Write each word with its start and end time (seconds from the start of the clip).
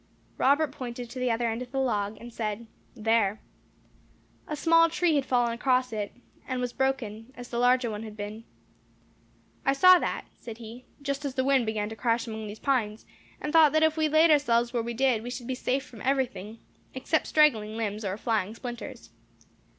Robert 0.39 0.71
pointed 0.71 1.11
to 1.11 1.19
the 1.19 1.29
other 1.29 1.47
end 1.47 1.61
of 1.61 1.71
the 1.71 1.77
log, 1.79 2.17
and 2.19 2.33
said, 2.33 2.65
"There." 2.95 3.39
A 4.47 4.55
small 4.55 4.89
tree 4.89 5.13
had 5.13 5.27
fallen 5.27 5.53
across 5.53 5.93
it, 5.93 6.11
and 6.47 6.59
was 6.59 6.73
broken, 6.73 7.31
as 7.37 7.49
the 7.49 7.59
larger 7.59 7.91
one 7.91 8.01
had 8.01 8.17
been. 8.17 8.43
"I 9.63 9.73
saw 9.73 9.99
that," 9.99 10.25
said 10.35 10.57
he, 10.57 10.85
"just 11.03 11.23
as 11.23 11.35
the 11.35 11.43
wind 11.43 11.67
began 11.67 11.87
to 11.89 11.95
crash 11.95 12.25
among 12.25 12.47
these 12.47 12.57
pines, 12.57 13.05
and 13.39 13.53
thought 13.53 13.73
that 13.73 13.83
if 13.83 13.95
we 13.95 14.09
laid 14.09 14.31
ourselves 14.31 14.73
where 14.73 14.81
we 14.81 14.95
did, 14.95 15.21
we 15.21 15.29
should 15.29 15.45
be 15.45 15.53
safe 15.53 15.85
from 15.85 16.01
everything, 16.01 16.57
except 16.95 17.27
straggling 17.27 17.77
limbs, 17.77 18.03
or 18.03 18.17
flying 18.17 18.55
splinters." 18.55 19.11